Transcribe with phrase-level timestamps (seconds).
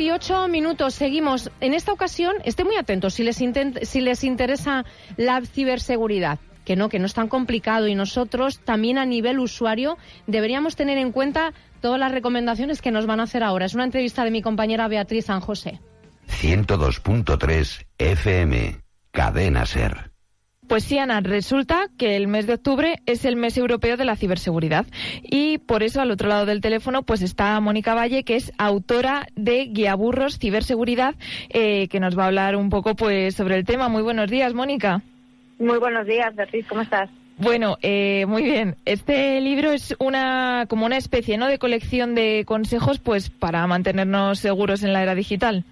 [0.00, 0.94] 28 minutos.
[0.94, 1.50] Seguimos.
[1.60, 4.86] En esta ocasión, estén muy atentos si les, si les interesa
[5.18, 6.38] la ciberseguridad.
[6.64, 10.96] Que no, que no es tan complicado y nosotros también a nivel usuario deberíamos tener
[10.96, 11.52] en cuenta
[11.82, 13.66] todas las recomendaciones que nos van a hacer ahora.
[13.66, 15.80] Es una entrevista de mi compañera Beatriz San José.
[16.28, 18.80] 102.3 FM,
[19.10, 20.09] Cadena Ser.
[20.70, 24.14] Pues sí, Ana, resulta que el mes de octubre es el mes europeo de la
[24.14, 24.86] ciberseguridad
[25.24, 29.26] y por eso al otro lado del teléfono pues está Mónica Valle, que es autora
[29.34, 31.16] de Guiaburros Ciberseguridad,
[31.48, 33.88] eh, que nos va a hablar un poco pues sobre el tema.
[33.88, 35.02] Muy buenos días, Mónica.
[35.58, 37.10] Muy buenos días, Beatriz, ¿cómo estás?
[37.36, 38.76] Bueno, eh, muy bien.
[38.84, 41.48] Este libro es una como una especie, ¿no?
[41.48, 45.64] De colección de consejos, pues para mantenernos seguros en la era digital.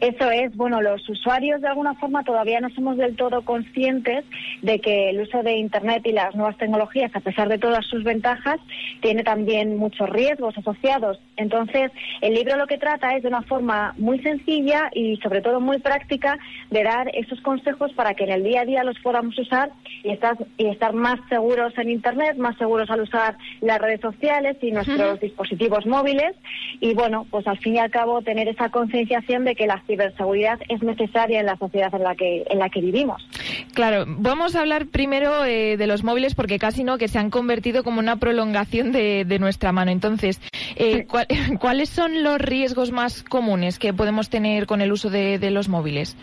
[0.00, 4.24] Eso es, bueno, los usuarios de alguna forma todavía no somos del todo conscientes
[4.62, 8.02] de que el uso de Internet y las nuevas tecnologías, a pesar de todas sus
[8.02, 8.58] ventajas,
[9.02, 11.20] tiene también muchos riesgos asociados.
[11.36, 15.60] Entonces, el libro lo que trata es de una forma muy sencilla y sobre todo
[15.60, 16.38] muy práctica
[16.70, 19.70] de dar esos consejos para que en el día a día los podamos usar
[20.02, 24.56] y estar, y estar más seguros en Internet, más seguros al usar las redes sociales
[24.62, 26.34] y nuestros dispositivos móviles.
[26.80, 30.60] Y bueno, pues al fin y al cabo tener esa concienciación de que la ciberseguridad
[30.68, 33.26] es necesaria en la sociedad en la que, en la que vivimos.
[33.74, 37.30] Claro, vamos a hablar primero eh, de los móviles porque casi no, que se han
[37.30, 39.90] convertido como una prolongación de, nuestra mano.
[39.90, 40.40] Entonces,
[40.76, 41.06] eh,
[41.60, 46.16] ¿cuáles son los riesgos más comunes que podemos tener con el uso de, los móviles?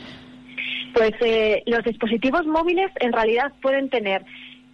[0.94, 4.24] Pues eh, los dispositivos móviles en realidad pueden tener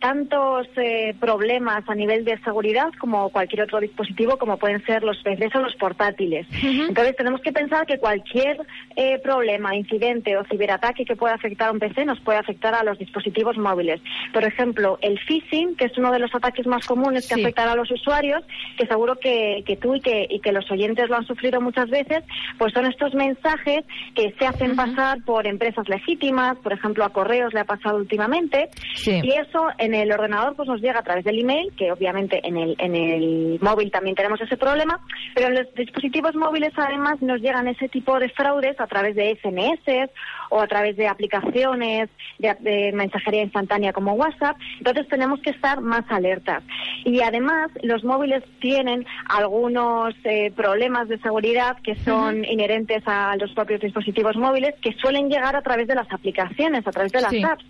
[0.03, 5.17] tantos eh, problemas a nivel de seguridad como cualquier otro dispositivo, como pueden ser los
[5.23, 6.45] PCs o los portátiles.
[6.61, 8.57] Entonces tenemos que pensar que cualquier
[8.97, 12.83] eh, problema, incidente o ciberataque que pueda afectar a un PC nos puede afectar a
[12.83, 14.01] los dispositivos móviles.
[14.33, 17.75] Por ejemplo, el phishing, que es uno de los ataques más comunes que afectan a
[17.75, 18.43] los usuarios,
[18.77, 22.25] que seguro que, tú y que, y que, los oyentes lo han sufrido muchas veces,
[22.57, 27.53] pues son estos mensajes que se hacen pasar por empresas legítimas, por ejemplo a correos
[27.53, 28.69] le ha pasado últimamente,
[29.05, 32.41] y eso en en el ordenador pues nos llega a través del email, que obviamente
[32.43, 34.99] en el, en el móvil también tenemos ese problema,
[35.35, 39.37] pero en los dispositivos móviles además nos llegan ese tipo de fraudes a través de
[39.41, 40.09] SMS
[40.49, 42.09] o a través de aplicaciones
[42.39, 44.57] de, mensajería instantánea como WhatsApp.
[44.77, 46.63] Entonces tenemos que estar más alertas.
[47.05, 53.51] Y además los móviles tienen algunos eh, problemas de seguridad que son inherentes a los
[53.53, 57.33] propios dispositivos móviles que suelen llegar a través de las aplicaciones, a través de las
[57.43, 57.65] apps.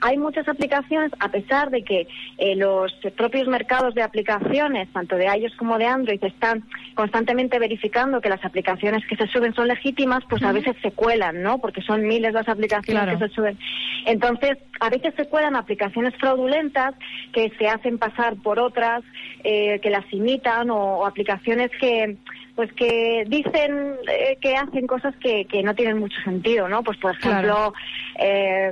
[0.00, 2.06] Hay muchas aplicaciones, a pesar de que
[2.38, 6.64] eh, los propios mercados de aplicaciones, tanto de iOS como de Android, están
[6.94, 11.42] constantemente verificando que las aplicaciones que se suben son legítimas, pues a veces se cuelan,
[11.42, 11.58] ¿no?
[11.58, 13.58] Porque son miles las aplicaciones que se suben.
[14.06, 16.94] Entonces, a veces se cuelan aplicaciones fraudulentas
[17.32, 19.02] que se hacen pasar por otras,
[19.42, 22.16] eh, que las imitan o aplicaciones que
[22.54, 26.82] pues que dicen eh, que hacen cosas que, que no tienen mucho sentido, ¿no?
[26.82, 27.74] Pues por ejemplo,
[28.18, 28.70] eh,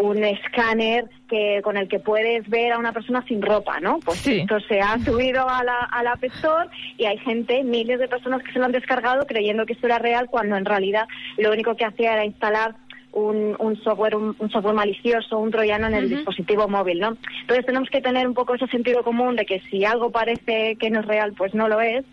[0.00, 3.98] un escáner que con el que puedes ver a una persona sin ropa, ¿no?
[4.04, 6.68] Pues esto se ha subido a la, a la App Store
[6.98, 9.98] y hay gente, miles de personas que se lo han descargado creyendo que esto era
[9.98, 11.06] real cuando en realidad
[11.36, 12.76] lo único que hacía era instalar
[13.14, 17.16] un, un software un, software malicioso, un troyano en el dispositivo móvil, ¿no?
[17.42, 20.90] Entonces tenemos que tener un poco ese sentido común de que si algo parece que
[20.90, 22.04] no es real, pues no lo es,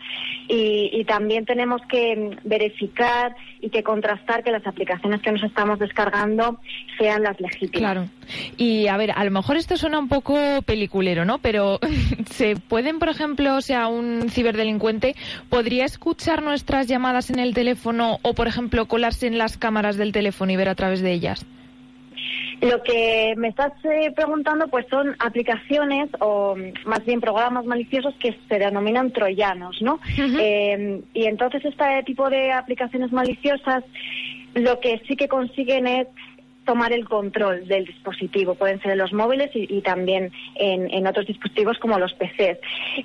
[0.48, 5.78] y, y también tenemos que verificar y que contrastar que las aplicaciones que nos estamos
[5.78, 6.58] descargando
[6.98, 7.78] sean las legítimas.
[7.78, 8.08] Claro.
[8.58, 10.36] Y a ver, a lo mejor esto suena un poco
[10.66, 11.38] peliculero, ¿no?
[11.38, 11.78] Pero
[12.30, 15.14] se pueden, por ejemplo, o sea, un ciberdelincuente
[15.48, 20.12] podría escuchar nuestras llamadas en el teléfono o, por ejemplo, colarse en las cámaras del
[20.12, 21.46] teléfono y ver a través de ellas?
[22.62, 28.14] Lo que me estás eh, preguntando pues son aplicaciones o mm, más bien programas maliciosos
[28.20, 29.98] que se denominan troyanos, ¿no?
[30.16, 33.84] Eh, y entonces este tipo de aplicaciones maliciosas
[34.54, 36.08] lo que sí que consiguen es
[36.64, 38.54] tomar el control del dispositivo.
[38.54, 42.58] Pueden ser en los móviles y, también en, otros dispositivos como los PCs.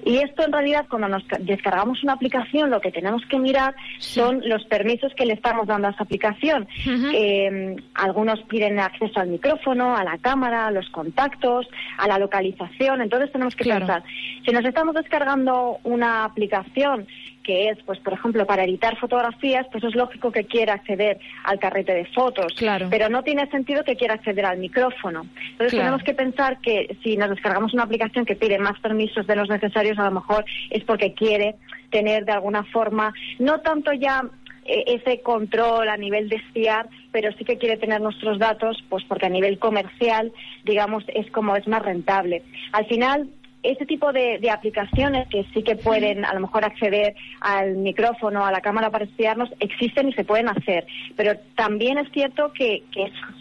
[0.05, 4.41] Y esto en realidad cuando nos descargamos una aplicación lo que tenemos que mirar son
[4.45, 6.67] los permisos que le estamos dando a esa aplicación.
[6.85, 11.67] Mm, algunos piden acceso al micrófono, a la cámara, a los contactos,
[11.97, 13.01] a la localización.
[13.01, 14.03] Entonces tenemos que pensar,
[14.45, 17.07] si nos estamos descargando una aplicación
[17.47, 21.59] que es, pues, por ejemplo, para editar fotografías, pues es lógico que quiera acceder al
[21.59, 22.87] carrete de fotos, claro.
[22.91, 25.25] pero no tiene sentido que quiera acceder al micrófono.
[25.51, 29.37] Entonces tenemos que pensar que si nos descargamos una aplicación que pide más permisos de
[29.37, 31.55] los necesarios, a lo mejor es porque quiere
[31.89, 34.25] tener de alguna forma, no tanto ya
[34.65, 39.05] eh, ese control a nivel de espiar, pero sí que quiere tener nuestros datos, pues
[39.05, 40.33] porque a nivel comercial,
[40.65, 42.43] digamos, es como es más rentable.
[42.73, 43.29] Al final,
[43.63, 48.51] ese tipo de, aplicaciones que sí que pueden a lo mejor acceder al micrófono, a
[48.51, 50.85] la cámara para espiarnos, existen y se pueden hacer.
[51.15, 52.83] Pero también es cierto que,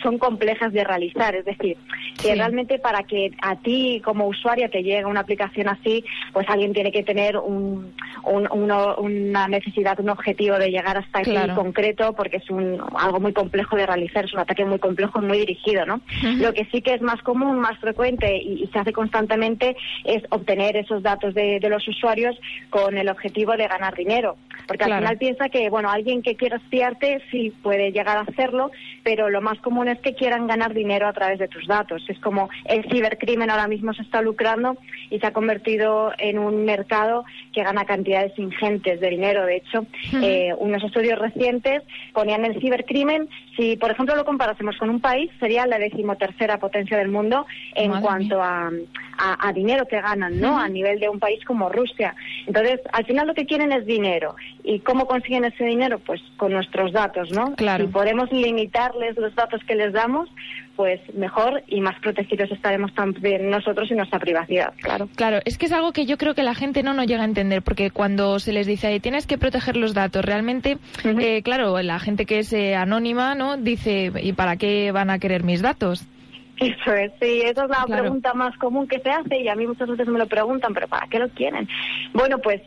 [0.03, 1.35] son complejas de realizar.
[1.35, 1.77] Es decir,
[2.21, 6.73] que realmente para que a ti como usuario te llegue una aplicación así, pues alguien
[6.73, 12.51] tiene que tener un, una necesidad, un objetivo de llegar hasta aquí concreto, porque es
[12.51, 15.87] un, algo muy complejo de realizar, es un ataque muy complejo y muy dirigido.
[15.87, 16.01] ¿no?
[16.23, 20.77] Lo que sí que es más común, más frecuente y, se hace constantemente es obtener
[20.77, 22.37] esos datos de, los usuarios
[22.71, 24.37] con el objetivo de ganar dinero.
[24.67, 28.71] Porque al final piensa que, bueno, alguien que quiera espiarte sí puede llegar a hacerlo,
[29.05, 32.05] pero lo más común es que quieran ganar dinero a través de tus datos.
[32.09, 34.77] Es como el cibercrimen ahora mismo se está lucrando
[35.11, 39.45] y se ha convertido en un mercado que gana cantidades ingentes de dinero.
[39.45, 39.87] De hecho,
[40.23, 41.83] eh, unos estudios recientes
[42.13, 46.99] ponían el cibercrimen, si por ejemplo lo comparásemos con un país, sería la decimotercera potencia
[46.99, 48.71] del mundo en cuanto a,
[49.19, 50.59] a, dinero que ganan, ¿no?
[50.59, 52.15] A nivel de un país como Rusia.
[52.47, 54.37] Entonces, al final lo que quieren es dinero.
[54.63, 55.99] ¿Y cómo consiguen ese dinero?
[55.99, 57.55] Pues con nuestros datos, ¿no?
[57.57, 57.87] Claro.
[57.87, 60.29] Si podemos limitarles los datos que les damos,
[60.77, 65.09] pues mejor y más protegidos estaremos también nosotros y nuestra privacidad, claro.
[65.17, 67.25] Claro, es que es algo que yo creo que la gente no nos llega a
[67.25, 71.99] entender, porque cuando se les dice, tienes que proteger los datos, realmente, eh, claro, la
[71.99, 73.57] gente que es eh, anónima, ¿no?
[73.57, 76.07] Dice, ¿y para qué van a querer mis datos?
[76.59, 79.67] Eso es, sí, esa es la pregunta más común que se hace y a mí
[79.67, 81.69] muchas veces me lo preguntan, pero ¿para qué lo quieren?
[82.15, 82.63] Bueno, pues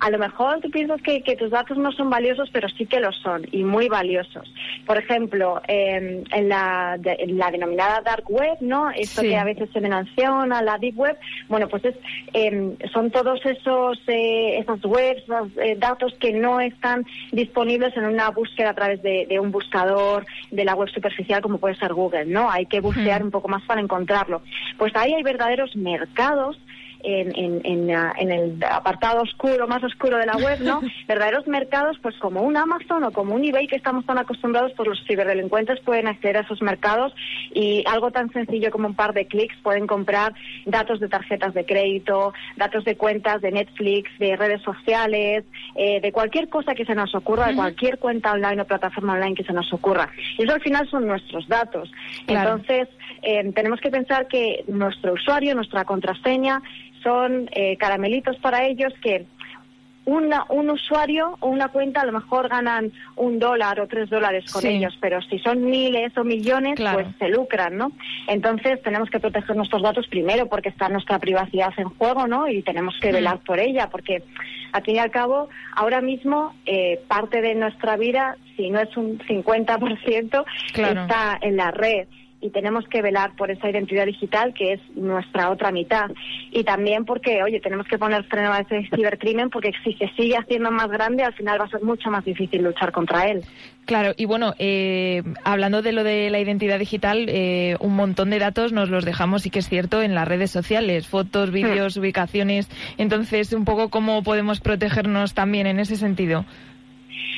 [0.00, 3.12] a lo mejor tú piensas que, tus datos no son valiosos, pero sí que lo
[3.12, 4.52] son y muy valiosos.
[4.86, 8.90] Por ejemplo, em, en, la, denominada dark web, ¿no?
[8.90, 11.16] Esto que a veces se menciona, la deep web,
[11.48, 11.96] bueno, pues es,
[12.32, 18.04] em, son todos esos eh, esas webs, esos eh, datos que no están disponibles en
[18.04, 22.26] una búsqueda a través de, un buscador de la web superficial como puede ser Google,
[22.26, 22.50] ¿no?
[22.50, 24.42] Hay que buscar un poco más para encontrarlo.
[24.76, 26.58] Pues ahí hay verdaderos mercados
[27.00, 27.32] en,
[27.64, 30.80] en, en, el apartado oscuro, más oscuro de la web, ¿no?
[31.08, 34.88] Verdaderos mercados, pues como un Amazon o como un eBay que estamos tan acostumbrados, pues
[34.88, 37.14] los ciberdelincuentes pueden acceder a esos mercados
[37.54, 40.34] y algo tan sencillo como un par de clics pueden comprar
[40.66, 45.44] datos de tarjetas de crédito, datos de cuentas de Netflix, de redes sociales,
[45.76, 49.34] eh, de cualquier cosa que se nos ocurra, de cualquier cuenta online o plataforma online
[49.34, 50.08] que se nos ocurra.
[50.36, 51.90] Y eso al final son nuestros datos.
[52.26, 52.88] Entonces,
[53.22, 56.62] eh, tenemos que pensar que nuestro usuario, nuestra contraseña,
[57.08, 59.24] son eh, caramelitos para ellos que
[60.04, 64.64] un usuario o una cuenta a lo mejor ganan un dólar o tres dólares con
[64.64, 67.92] ellos, pero si son miles o millones, pues se lucran, ¿no?
[68.26, 72.48] Entonces tenemos que proteger nuestros datos primero porque está nuestra privacidad en juego, ¿no?
[72.48, 74.22] Y tenemos que velar por ella porque
[74.72, 78.96] al fin y al cabo ahora mismo eh, parte de nuestra vida, si no es
[78.96, 80.44] un 50%,
[80.74, 82.08] está en la red
[82.40, 86.10] y tenemos que velar por esa identidad digital que es nuestra otra mitad.
[86.52, 90.36] Y también porque, oye, tenemos que poner freno a ese cibercrimen porque si se sigue
[90.36, 93.42] haciendo más grande, al final va a ser mucho más difícil luchar contra él.
[93.86, 98.38] Claro, y bueno, eh, hablando de lo de la identidad digital, eh, un montón de
[98.38, 102.00] datos nos los dejamos, sí que es cierto, en las redes sociales, fotos, vídeos, hmm.
[102.00, 102.68] ubicaciones.
[102.98, 106.44] Entonces, un poco cómo podemos protegernos también en ese sentido.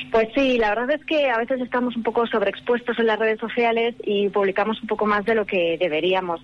[0.09, 3.39] Pues sí, la verdad es que a veces estamos un poco sobreexpuestos en las redes
[3.39, 6.41] sociales y publicamos un poco más de lo que deberíamos.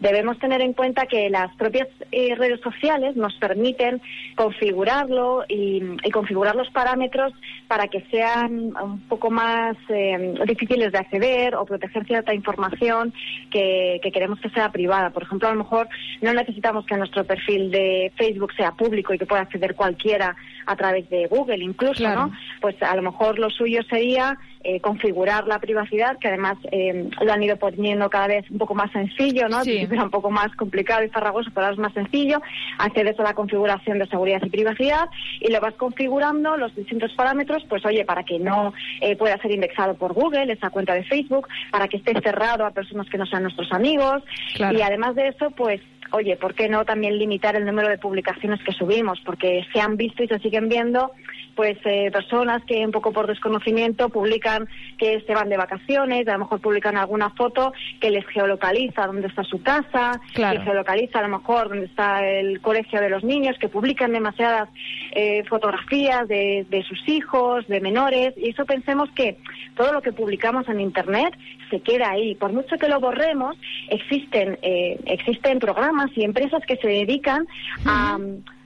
[0.00, 4.00] Debemos tener en cuenta que las propias eh, redes sociales nos permiten
[4.34, 5.82] configurarlo y,
[6.12, 7.32] configurar los parámetros
[7.66, 13.12] para que sean un poco más eh, difíciles de acceder o proteger cierta información
[13.50, 15.10] que, queremos que sea privada.
[15.10, 15.88] Por ejemplo, a lo mejor
[16.20, 20.76] no necesitamos que nuestro perfil de Facebook sea público y que pueda acceder cualquiera a
[20.76, 22.32] través de Google incluso, ¿no?
[22.60, 27.32] Pues a lo mejor lo suyo sería eh, configurar la privacidad, que además eh, lo
[27.32, 29.62] han ido poniendo cada vez un poco más sencillo, ¿no?
[29.62, 29.86] Sí.
[29.90, 32.40] Era un poco más complicado y farragoso, pero ahora es más sencillo.
[32.78, 35.08] Accedes a la configuración de seguridad y privacidad
[35.40, 39.50] y lo vas configurando los distintos parámetros, pues oye, para que no eh, pueda ser
[39.50, 43.26] indexado por Google, esa cuenta de Facebook, para que esté cerrado a personas que no
[43.26, 44.22] sean nuestros amigos.
[44.56, 45.80] Y además de eso, pues
[46.12, 49.20] oye, ¿por qué no también limitar el número de publicaciones que subimos?
[49.24, 51.12] Porque se han visto y se siguen viendo
[51.54, 54.68] pues eh, personas que un poco por desconocimiento publican
[54.98, 59.28] que se van de vacaciones, a lo mejor publican alguna foto que les geolocaliza dónde
[59.28, 63.56] está su casa, que geolocaliza a lo mejor dónde está el colegio de los niños,
[63.58, 64.68] que publican demasiadas
[65.12, 69.38] eh, fotografías de, sus hijos, de menores, y eso pensemos que
[69.76, 71.34] todo lo que publicamos en Internet
[71.70, 72.34] se queda ahí.
[72.34, 73.56] Por mucho que lo borremos,
[73.88, 77.46] existen, eh, existen programas y empresas que se dedican
[77.84, 78.18] a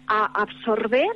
[0.08, 1.08] absorber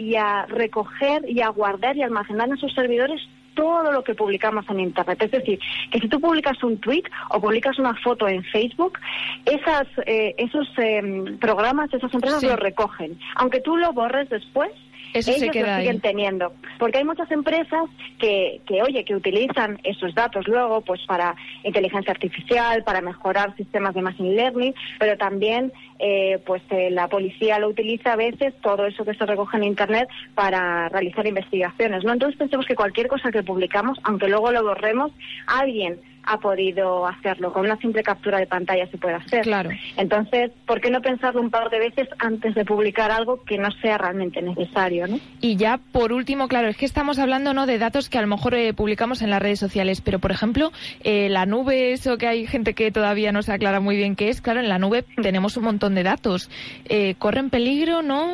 [0.00, 3.20] y a recoger y a guardar y almacenar en sus servidores
[3.54, 5.20] todo lo que publicamos en Internet.
[5.20, 8.98] Es decir, que si tú publicas un tweet o publicas una foto en Facebook,
[9.44, 13.18] esas, eh, esos em, programas, esas empresas lo recogen.
[13.34, 14.70] Aunque tú lo borres después,
[15.12, 16.54] eso ellos se queda lo siguen teniendo.
[16.78, 17.84] Porque hay muchas empresas
[18.18, 23.94] que, que, oye, que utilizan esos datos luego pues para inteligencia artificial, para mejorar sistemas
[23.94, 28.86] de machine learning, pero también eh, pues eh, la policía lo utiliza a veces, todo
[28.86, 32.04] eso que se recoge en Internet, para realizar investigaciones.
[32.04, 32.12] ¿no?
[32.12, 35.12] Entonces pensemos que cualquier cosa que publicamos, aunque luego lo borremos,
[35.46, 37.52] alguien ha podido hacerlo.
[37.52, 39.42] Con una simple captura de pantalla se puede hacer.
[39.42, 39.70] Claro.
[39.96, 43.70] Entonces, ¿por qué no pensarlo un par de veces antes de publicar algo que no
[43.82, 45.06] sea realmente necesario?
[45.06, 45.18] ¿no?
[45.40, 47.66] Y ya, por último, claro, es que estamos hablando ¿no?
[47.66, 50.72] de datos que a lo mejor eh, publicamos en las redes sociales, pero, por ejemplo,
[51.02, 54.28] eh, la nube, eso que hay gente que todavía no se aclara muy bien qué
[54.28, 56.50] es, claro, en la nube tenemos un montón de datos.
[56.88, 58.28] Eh, ¿Corren peligro, no?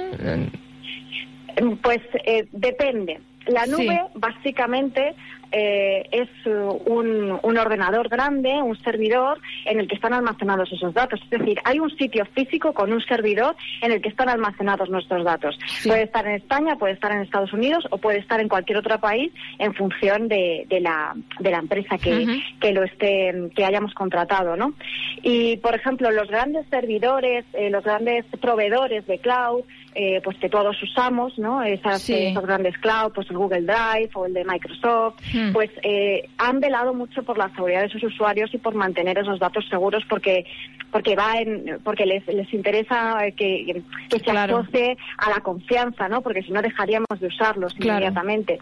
[1.83, 3.21] Pues eh, depende.
[3.47, 4.13] La nube, Sí.
[4.15, 5.15] básicamente,
[5.53, 10.93] eh, es uh, un, un ordenador grande, un servidor en el que están almacenados esos
[10.93, 11.21] datos.
[11.23, 15.25] Es decir, hay un sitio físico con un servidor en el que están almacenados nuestros
[15.25, 15.57] datos.
[15.69, 15.89] Sí.
[15.89, 18.99] Puede estar en España, puede estar en Estados Unidos o puede estar en cualquier otro
[18.99, 24.57] país en función de, de la, de la empresa que, lo esté, que hayamos contratado,
[24.57, 24.75] ¿no?
[25.23, 29.63] Y, por ejemplo, los grandes servidores, eh, los grandes proveedores de cloud,
[29.95, 31.63] eh, pues que todos usamos, ¿no?
[31.63, 32.13] Esas, Sí.
[32.13, 35.53] eh, esos grandes cloud, pues Google Drive o el de Microsoft, Hmm.
[35.53, 39.39] pues eh, han velado mucho por la seguridad de sus usuarios y por mantener esos
[39.39, 40.45] datos seguros porque
[40.91, 46.23] porque va en, porque les, les interesa eh, que, se asocie a la confianza, ¿no?
[46.23, 47.99] Porque si no dejaríamos de usarlos Claro.
[47.99, 48.59] inmediatamente.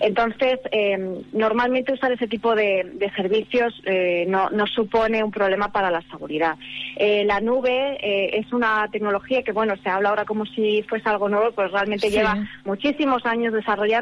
[0.00, 5.72] Entonces, eh, normalmente usar ese tipo de, de servicios eh, no, no supone un problema
[5.72, 6.56] para la seguridad.
[6.96, 11.08] Eh, la nube eh, es una tecnología que, bueno, se habla ahora como si fuese
[11.08, 12.16] algo nuevo, pues realmente Sí.
[12.16, 13.94] lleva muchísimos años desarrollándose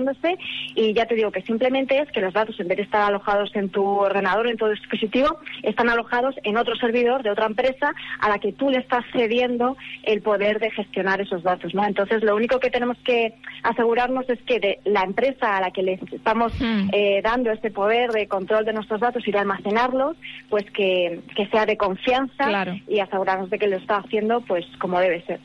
[0.75, 3.51] y ya te digo que simplemente es que los datos, en vez de estar alojados
[3.55, 8.29] en tu ordenador, en tu dispositivo, están alojados en otro servidor de otra empresa a
[8.29, 11.85] la que tú le estás cediendo el poder de gestionar esos datos, ¿no?
[11.85, 15.83] Entonces, lo único que tenemos que asegurarnos es que de la empresa a la que
[15.83, 16.89] le estamos Hmm.
[16.93, 20.17] eh, dando este poder de control de nuestros datos y de almacenarlos,
[20.49, 22.75] pues que, que sea de confianza Claro.
[22.89, 25.41] y asegurarnos de que lo está haciendo pues como debe ser.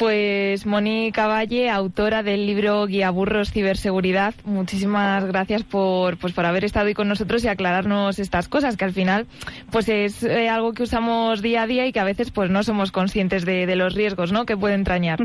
[0.00, 6.64] Pues Mónica Valle, autora del libro Guía Burros Ciberseguridad, muchísimas gracias por, pues, por haber
[6.64, 9.26] estado hoy con nosotros y aclararnos estas cosas, que al final
[9.70, 12.62] pues es eh, algo que usamos día a día y que a veces pues no
[12.62, 14.46] somos conscientes de, de los riesgos ¿no?
[14.46, 15.18] que puede entrañar.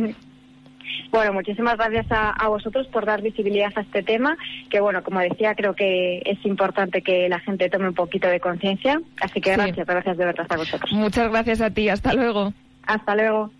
[1.09, 4.35] Bueno, muchísimas gracias a, a vosotros por dar visibilidad a este tema,
[4.69, 8.41] que bueno, como decía, creo que es importante que la gente tome un poquito de
[8.41, 9.55] conciencia, así que Sí.
[9.55, 10.91] gracias, gracias de verdad a vosotros.
[10.91, 12.51] Muchas gracias a ti, hasta luego.
[12.85, 13.51] Hasta luego.